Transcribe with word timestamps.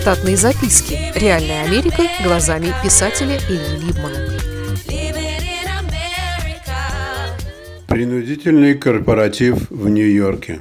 Штатные 0.00 0.38
записки. 0.38 0.98
Реальная 1.14 1.64
Америка 1.64 2.04
глазами 2.24 2.72
писателя 2.82 3.36
Ильи 3.50 3.86
Либмана. 3.86 4.16
Принудительный 7.86 8.78
корпоратив 8.78 9.68
в 9.68 9.90
Нью-Йорке. 9.90 10.60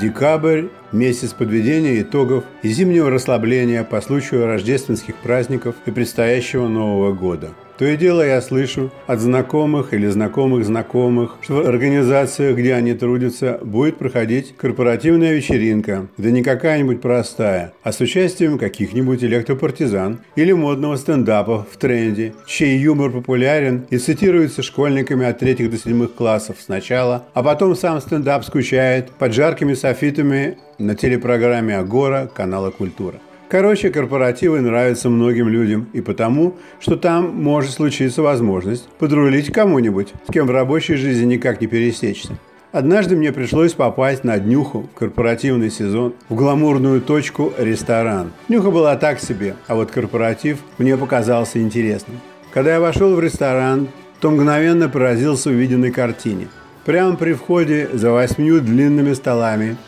Декабрь– 0.00 0.64
месяц 0.92 1.32
подведения 1.32 2.02
итогов 2.02 2.42
и 2.62 2.68
зимнего 2.70 3.08
расслабления 3.08 3.84
по 3.84 4.00
случаю 4.00 4.46
рождественских 4.46 5.14
праздников 5.14 5.76
и 5.86 5.92
предстоящего 5.92 6.66
Нового 6.66 7.12
года– 7.12 7.50
то 7.78 7.84
и 7.84 7.96
дело 7.96 8.26
я 8.26 8.40
слышу 8.40 8.90
от 9.06 9.20
знакомых 9.20 9.94
или 9.94 10.08
знакомых 10.08 10.64
знакомых, 10.64 11.36
что 11.40 11.62
в 11.62 11.66
организациях, 11.68 12.56
где 12.56 12.74
они 12.74 12.92
трудятся, 12.94 13.60
будет 13.62 13.98
проходить 13.98 14.54
корпоративная 14.56 15.32
вечеринка, 15.34 16.08
да 16.16 16.30
не 16.30 16.42
какая-нибудь 16.42 17.00
простая, 17.00 17.72
а 17.84 17.92
с 17.92 18.00
участием 18.00 18.58
каких-нибудь 18.58 19.22
электропартизан 19.22 20.18
или 20.34 20.52
модного 20.52 20.96
стендапа 20.96 21.66
в 21.70 21.76
тренде, 21.76 22.34
чей 22.46 22.76
юмор 22.78 23.12
популярен 23.12 23.86
и 23.90 23.98
цитируется 23.98 24.62
школьниками 24.62 25.24
от 25.24 25.38
третьих 25.38 25.70
до 25.70 25.78
седьмых 25.78 26.14
классов 26.14 26.56
сначала, 26.58 27.26
а 27.32 27.44
потом 27.44 27.76
сам 27.76 28.00
стендап 28.00 28.44
скучает 28.44 29.10
под 29.10 29.32
жаркими 29.32 29.74
софитами 29.74 30.58
на 30.78 30.96
телепрограмме 30.96 31.76
«Агора» 31.76 32.28
канала 32.34 32.70
«Культура». 32.70 33.20
Короче, 33.50 33.88
корпоративы 33.88 34.60
нравятся 34.60 35.08
многим 35.08 35.48
людям 35.48 35.86
и 35.94 36.02
потому, 36.02 36.56
что 36.80 36.96
там 36.96 37.34
может 37.42 37.70
случиться 37.70 38.20
возможность 38.20 38.86
подрулить 38.98 39.50
кому-нибудь, 39.50 40.12
с 40.28 40.32
кем 40.32 40.46
в 40.46 40.50
рабочей 40.50 40.96
жизни 40.96 41.24
никак 41.24 41.62
не 41.62 41.66
пересечься. 41.66 42.36
Однажды 42.72 43.16
мне 43.16 43.32
пришлось 43.32 43.72
попасть 43.72 44.22
на 44.22 44.38
днюху 44.38 44.90
в 44.94 44.98
корпоративный 44.98 45.70
сезон 45.70 46.12
в 46.28 46.34
гламурную 46.34 47.00
точку 47.00 47.50
ресторан. 47.56 48.32
Днюха 48.48 48.70
была 48.70 48.94
так 48.96 49.18
себе, 49.18 49.56
а 49.66 49.74
вот 49.76 49.90
корпоратив 49.90 50.58
мне 50.76 50.98
показался 50.98 51.62
интересным. 51.62 52.20
Когда 52.52 52.74
я 52.74 52.80
вошел 52.80 53.14
в 53.14 53.20
ресторан, 53.20 53.88
то 54.20 54.30
мгновенно 54.30 54.90
поразился 54.90 55.48
увиденной 55.48 55.90
картине. 55.90 56.48
Прямо 56.84 57.16
при 57.16 57.32
входе 57.32 57.88
за 57.94 58.12
восьмью 58.12 58.60
длинными 58.60 59.14
столами 59.14 59.78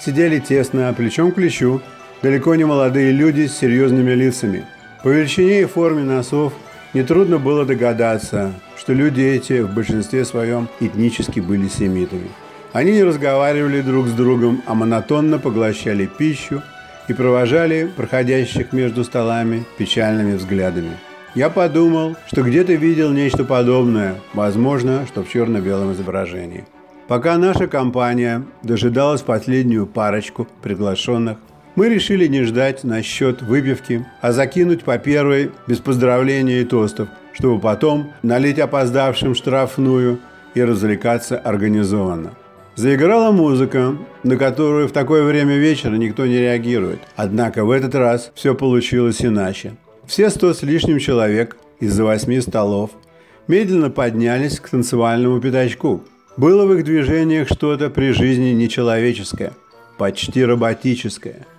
сидели 0.00 0.38
тесно, 0.38 0.94
плечом 0.96 1.32
к 1.32 1.34
плечу, 1.34 1.80
далеко 2.22 2.54
не 2.54 2.64
молодые 2.64 3.12
люди 3.12 3.46
с 3.46 3.56
серьезными 3.56 4.12
лицами. 4.12 4.64
По 5.02 5.08
величине 5.08 5.62
и 5.62 5.66
форме 5.66 6.02
носов 6.02 6.52
нетрудно 6.94 7.38
было 7.38 7.64
догадаться, 7.64 8.52
что 8.76 8.92
люди 8.92 9.20
эти 9.20 9.60
в 9.60 9.74
большинстве 9.74 10.24
своем 10.24 10.68
этнически 10.80 11.40
были 11.40 11.68
семитами. 11.68 12.28
Они 12.72 12.92
не 12.92 13.02
разговаривали 13.02 13.80
друг 13.80 14.08
с 14.08 14.12
другом, 14.12 14.62
а 14.66 14.74
монотонно 14.74 15.38
поглощали 15.38 16.06
пищу 16.06 16.62
и 17.08 17.14
провожали 17.14 17.90
проходящих 17.96 18.72
между 18.72 19.04
столами 19.04 19.64
печальными 19.78 20.34
взглядами. 20.34 20.90
Я 21.34 21.50
подумал, 21.50 22.16
что 22.26 22.42
где-то 22.42 22.74
видел 22.74 23.10
нечто 23.12 23.44
подобное, 23.44 24.16
возможно, 24.34 25.06
что 25.06 25.22
в 25.22 25.28
черно-белом 25.30 25.92
изображении. 25.92 26.64
Пока 27.06 27.38
наша 27.38 27.68
компания 27.68 28.44
дожидалась 28.62 29.22
последнюю 29.22 29.86
парочку 29.86 30.46
приглашенных, 30.62 31.38
мы 31.78 31.88
решили 31.88 32.26
не 32.26 32.42
ждать 32.42 32.82
насчет 32.82 33.40
выпивки, 33.40 34.04
а 34.20 34.32
закинуть 34.32 34.82
по 34.82 34.98
первой 34.98 35.52
без 35.68 35.78
поздравления 35.78 36.62
и 36.62 36.64
тостов, 36.64 37.06
чтобы 37.32 37.60
потом 37.60 38.14
налить 38.24 38.58
опоздавшим 38.58 39.36
штрафную 39.36 40.18
и 40.54 40.64
развлекаться 40.64 41.38
организованно. 41.38 42.32
Заиграла 42.74 43.30
музыка, 43.30 43.96
на 44.24 44.36
которую 44.36 44.88
в 44.88 44.92
такое 44.92 45.22
время 45.22 45.56
вечера 45.56 45.94
никто 45.94 46.26
не 46.26 46.38
реагирует. 46.38 46.98
Однако 47.14 47.64
в 47.64 47.70
этот 47.70 47.94
раз 47.94 48.32
все 48.34 48.56
получилось 48.56 49.24
иначе. 49.24 49.76
Все 50.04 50.30
сто 50.30 50.54
с 50.54 50.64
лишним 50.64 50.98
человек 50.98 51.58
из-за 51.78 52.02
восьми 52.02 52.40
столов 52.40 52.90
медленно 53.46 53.88
поднялись 53.88 54.58
к 54.58 54.68
танцевальному 54.68 55.40
пятачку. 55.40 56.02
Было 56.36 56.66
в 56.66 56.72
их 56.74 56.82
движениях 56.82 57.46
что-то 57.46 57.88
при 57.88 58.10
жизни 58.10 58.50
нечеловеческое, 58.50 59.52
почти 59.96 60.44
роботическое– 60.44 61.46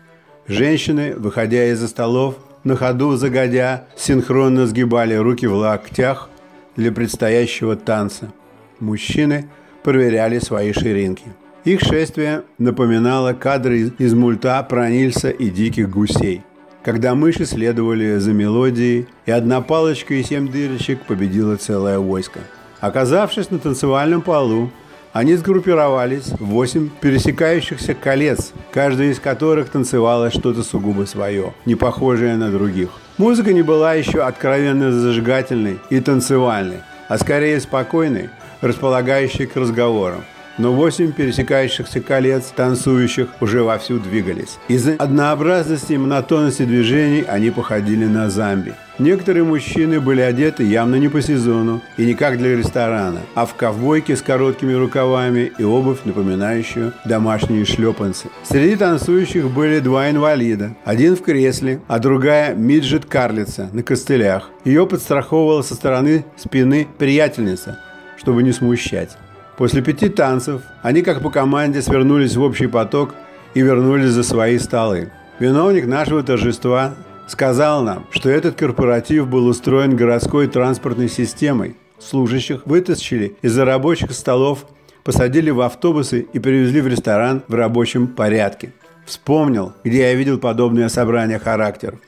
Женщины, 0.50 1.14
выходя 1.16 1.68
из-за 1.68 1.88
столов, 1.88 2.36
на 2.64 2.76
ходу 2.76 3.16
загодя, 3.16 3.86
синхронно 3.96 4.66
сгибали 4.66 5.14
руки 5.14 5.46
в 5.46 5.54
локтях 5.54 6.28
для 6.76 6.92
предстоящего 6.92 7.76
танца. 7.76 8.34
Мужчины 8.80 9.48
проверяли 9.84 10.40
свои 10.40 10.74
ширинки. 10.74 11.26
Их 11.66 11.82
шествие 11.82 12.42
напоминало 12.58 13.34
кадры 13.34 13.92
из 14.00 14.16
мульта 14.16 14.64
про 14.64 14.90
Нильса 14.90 15.30
и 15.30 15.52
диких 15.52 15.88
гусей, 15.92 16.42
когда 16.84 17.14
мыши 17.14 17.46
следовали 17.46 18.18
за 18.18 18.34
мелодией, 18.34 19.08
и 19.28 19.32
одна 19.32 19.62
палочка 19.62 20.16
и 20.16 20.24
семь 20.24 20.50
дырочек 20.50 21.06
победила 21.06 21.58
целое 21.58 22.00
войско. 22.00 22.40
Оказавшись 22.80 23.52
на 23.52 23.60
танцевальном 23.60 24.24
полу, 24.24 24.72
они 25.14 25.36
сгруппировались 25.36 26.28
в 26.40 26.46
восемь 26.46 26.90
пересекающихся 27.02 27.94
колец, 27.94 28.52
каждая 28.72 29.10
из 29.10 29.20
которых 29.20 29.70
танцевала 29.70 30.30
что-то 30.32 30.64
сугубо 30.64 31.06
свое, 31.06 31.54
не 31.66 31.76
похожее 31.76 32.36
на 32.36 32.52
других. 32.52 32.90
Музыка 33.18 33.54
не 33.54 33.62
была 33.62 33.96
еще 33.96 34.22
откровенно 34.22 34.92
зажигательной 34.92 35.80
и 35.90 36.00
танцевальной, 36.00 36.80
а 37.08 37.18
скорее 37.18 37.60
спокойной, 37.60 38.30
располагающей 38.62 39.46
к 39.46 39.56
разговорам 39.56 40.24
но 40.60 40.74
восемь 40.74 41.12
пересекающихся 41.12 42.02
колец 42.02 42.54
танцующих 42.56 43.30
уже 43.42 43.64
вовсю 43.64 43.98
двигались. 43.98 44.60
Из-за 44.68 44.94
однообразности 44.94 45.94
и 45.94 45.98
монотонности 45.98 46.64
движений 46.64 47.24
они 47.28 47.50
походили 47.50 48.06
на 48.06 48.30
зомби. 48.30 48.76
Некоторые 49.00 49.46
мужчины 49.46 50.02
были 50.02 50.20
одеты 50.20 50.66
явно 50.66 50.96
не 50.96 51.08
по 51.08 51.22
сезону 51.22 51.82
и 51.96 52.06
не 52.06 52.14
как 52.16 52.38
для 52.38 52.58
ресторана, 52.58 53.22
а 53.34 53.46
в 53.46 53.56
ковбойке 53.56 54.18
с 54.18 54.22
короткими 54.22 54.74
рукавами 54.74 55.54
и 55.58 55.64
обувь, 55.64 56.00
напоминающую 56.04 56.92
домашние 57.06 57.64
шлепанцы. 57.64 58.28
Среди 58.44 58.76
танцующих 58.76 59.50
были 59.50 59.80
два 59.80 60.10
инвалида. 60.10 60.76
Один 60.84 61.16
в 61.16 61.22
кресле, 61.22 61.80
а 61.88 62.00
другая 62.00 62.54
миджет-карлица 62.54 63.70
на 63.72 63.84
костылях. 63.84 64.50
Ее 64.66 64.86
подстраховывала 64.86 65.62
со 65.62 65.76
стороны 65.76 66.26
спины 66.36 66.86
приятельница, 66.98 67.80
чтобы 68.18 68.44
не 68.44 68.52
смущать. 68.52 69.18
После 69.60 69.82
пяти 69.82 70.08
танцев 70.08 70.62
они, 70.82 71.02
как 71.02 71.22
по 71.22 71.30
команде, 71.30 71.82
свернулись 71.82 72.38
в 72.38 72.42
общий 72.42 72.68
поток 72.68 73.14
и 73.54 73.60
вернулись 73.60 74.12
за 74.12 74.24
свои 74.24 74.58
столы. 74.58 75.12
Виновник 75.38 75.86
нашего 75.86 76.24
торжества 76.24 76.96
сказал 77.28 77.84
нам, 77.84 78.08
что 78.10 78.30
этот 78.30 78.56
корпоратив 78.56 79.28
был 79.28 79.48
устроен 79.48 79.98
городской 79.98 80.48
транспортной 80.48 81.10
системой. 81.10 81.76
Служащих 82.00 82.66
вытащили 82.66 83.36
из-за 83.42 83.66
рабочих 83.66 84.14
столов, 84.14 84.66
посадили 85.04 85.50
в 85.50 85.60
автобусы 85.60 86.26
и 86.32 86.40
привезли 86.40 86.80
в 86.80 86.88
ресторан 86.88 87.44
в 87.50 87.54
рабочем 87.54 88.08
порядке. 88.08 88.72
Вспомнил, 89.06 89.74
где 89.84 90.04
я 90.04 90.14
видел 90.14 90.38
подобное 90.38 90.88
собрание 90.88 91.38
характеров 91.38 92.00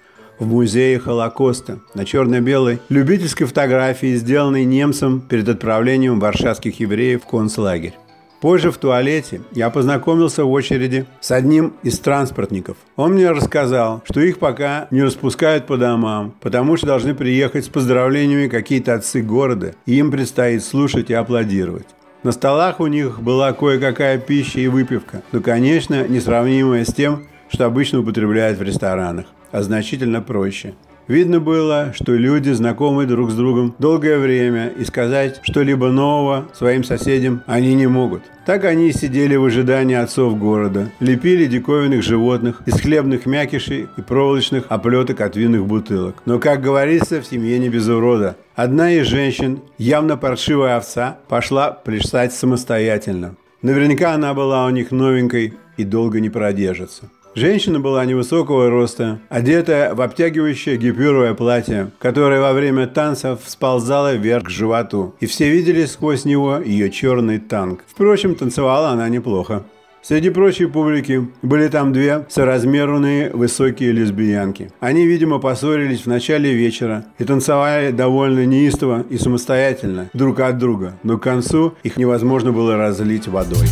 в 0.41 0.47
музее 0.47 0.97
Холокоста 0.97 1.79
на 1.93 2.03
черно-белой 2.03 2.79
любительской 2.89 3.45
фотографии, 3.45 4.15
сделанной 4.15 4.65
немцем 4.65 5.21
перед 5.21 5.47
отправлением 5.47 6.19
варшавских 6.19 6.79
евреев 6.79 7.21
в 7.23 7.27
концлагерь. 7.27 7.93
Позже 8.41 8.71
в 8.71 8.77
туалете 8.77 9.41
я 9.51 9.69
познакомился 9.69 10.43
в 10.43 10.51
очереди 10.51 11.05
с 11.19 11.29
одним 11.29 11.75
из 11.83 11.99
транспортников. 11.99 12.75
Он 12.95 13.13
мне 13.13 13.29
рассказал, 13.29 14.01
что 14.03 14.19
их 14.19 14.39
пока 14.39 14.87
не 14.89 15.03
распускают 15.03 15.67
по 15.67 15.77
домам, 15.77 16.33
потому 16.41 16.75
что 16.75 16.87
должны 16.87 17.13
приехать 17.13 17.65
с 17.65 17.69
поздравлениями 17.69 18.47
какие-то 18.47 18.95
отцы 18.95 19.21
города, 19.21 19.75
и 19.85 19.99
им 19.99 20.09
предстоит 20.09 20.63
слушать 20.63 21.11
и 21.11 21.13
аплодировать. 21.13 21.85
На 22.23 22.31
столах 22.31 22.79
у 22.79 22.87
них 22.87 23.21
была 23.21 23.53
кое-какая 23.53 24.17
пища 24.17 24.59
и 24.59 24.67
выпивка, 24.67 25.21
но, 25.31 25.39
конечно, 25.41 26.07
несравнимая 26.07 26.83
с 26.83 26.91
тем, 26.91 27.27
что 27.53 27.65
обычно 27.65 27.99
употребляют 27.99 28.57
в 28.57 28.63
ресторанах 28.63 29.25
а 29.51 29.61
значительно 29.61 30.21
проще. 30.21 30.73
Видно 31.07 31.41
было, 31.41 31.91
что 31.93 32.13
люди 32.13 32.51
знакомы 32.51 33.05
друг 33.05 33.31
с 33.31 33.35
другом 33.35 33.75
долгое 33.79 34.17
время 34.17 34.69
и 34.69 34.85
сказать 34.85 35.41
что-либо 35.43 35.89
нового 35.89 36.47
своим 36.53 36.83
соседям 36.83 37.43
они 37.47 37.73
не 37.73 37.87
могут. 37.87 38.21
Так 38.45 38.63
они 38.65 38.93
сидели 38.93 39.35
в 39.35 39.43
ожидании 39.43 39.95
отцов 39.95 40.37
города, 40.37 40.89
лепили 40.99 41.47
диковинных 41.47 42.01
животных 42.01 42.61
из 42.65 42.79
хлебных 42.79 43.25
мякишей 43.25 43.89
и 43.97 44.01
проволочных 44.01 44.65
оплеток 44.69 45.21
от 45.21 45.35
винных 45.35 45.65
бутылок. 45.65 46.15
Но, 46.25 46.39
как 46.39 46.61
говорится, 46.61 47.21
в 47.21 47.25
семье 47.25 47.59
не 47.59 47.67
без 47.67 47.89
урода. 47.89 48.37
Одна 48.55 48.93
из 48.93 49.07
женщин, 49.07 49.59
явно 49.77 50.17
паршивая 50.17 50.77
овца, 50.77 51.17
пошла 51.27 51.71
плясать 51.71 52.31
самостоятельно. 52.31 53.35
Наверняка 53.61 54.13
она 54.13 54.33
была 54.33 54.65
у 54.65 54.69
них 54.69 54.91
новенькой 54.91 55.55
и 55.77 55.83
долго 55.83 56.19
не 56.19 56.29
продержится. 56.29 57.09
Женщина 57.33 57.79
была 57.79 58.03
невысокого 58.03 58.69
роста, 58.69 59.19
одетая 59.29 59.95
в 59.95 60.01
обтягивающее 60.01 60.75
гипюровое 60.75 61.33
платье, 61.33 61.91
которое 61.97 62.41
во 62.41 62.51
время 62.51 62.87
танцев 62.87 63.39
сползало 63.45 64.15
вверх 64.15 64.47
к 64.47 64.49
животу, 64.49 65.15
и 65.21 65.27
все 65.27 65.49
видели 65.49 65.85
сквозь 65.85 66.25
него 66.25 66.57
ее 66.57 66.91
черный 66.91 67.39
танк. 67.39 67.85
Впрочем, 67.87 68.35
танцевала 68.35 68.89
она 68.89 69.07
неплохо. 69.07 69.63
Среди 70.01 70.29
прочей 70.29 70.65
публики 70.65 71.29
были 71.41 71.69
там 71.69 71.93
две 71.93 72.25
соразмерные 72.27 73.29
высокие 73.29 73.93
лесбиянки. 73.93 74.71
Они, 74.81 75.05
видимо, 75.05 75.39
поссорились 75.39 76.01
в 76.01 76.07
начале 76.07 76.53
вечера 76.53 77.05
и 77.17 77.23
танцевали 77.23 77.91
довольно 77.91 78.45
неистово 78.45 79.05
и 79.09 79.17
самостоятельно 79.17 80.09
друг 80.13 80.41
от 80.41 80.57
друга, 80.57 80.97
но 81.03 81.17
к 81.17 81.23
концу 81.23 81.75
их 81.83 81.95
невозможно 81.95 82.51
было 82.51 82.75
разлить 82.75 83.27
водой. 83.27 83.67